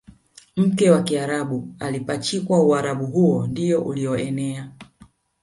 [0.57, 4.71] mke wa Kiarabu alipachikwa Uarabu huo ndiyo uliyoenea